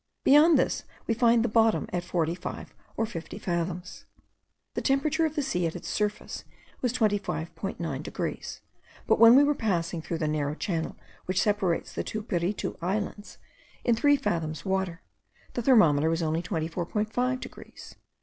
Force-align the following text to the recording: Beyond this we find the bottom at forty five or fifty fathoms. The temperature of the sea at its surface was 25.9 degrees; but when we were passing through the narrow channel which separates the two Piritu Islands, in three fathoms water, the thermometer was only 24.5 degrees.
Beyond 0.23 0.57
this 0.57 0.83
we 1.05 1.13
find 1.13 1.45
the 1.45 1.47
bottom 1.47 1.85
at 1.93 2.03
forty 2.03 2.33
five 2.33 2.73
or 2.97 3.05
fifty 3.05 3.37
fathoms. 3.37 4.05
The 4.73 4.81
temperature 4.81 5.27
of 5.27 5.35
the 5.35 5.43
sea 5.43 5.67
at 5.67 5.75
its 5.75 5.89
surface 5.89 6.43
was 6.81 6.91
25.9 6.91 8.01
degrees; 8.01 8.61
but 9.05 9.19
when 9.19 9.35
we 9.35 9.43
were 9.43 9.53
passing 9.53 10.01
through 10.01 10.17
the 10.17 10.27
narrow 10.27 10.55
channel 10.55 10.97
which 11.27 11.39
separates 11.43 11.93
the 11.93 12.03
two 12.03 12.23
Piritu 12.23 12.77
Islands, 12.81 13.37
in 13.83 13.95
three 13.95 14.15
fathoms 14.17 14.65
water, 14.65 15.03
the 15.53 15.61
thermometer 15.61 16.09
was 16.09 16.23
only 16.23 16.41
24.5 16.41 17.39
degrees. 17.39 17.93